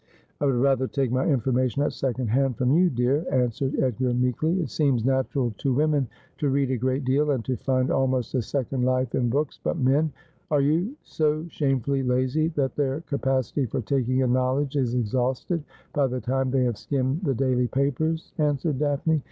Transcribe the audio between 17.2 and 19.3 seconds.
the daily papers,' answered Daphne.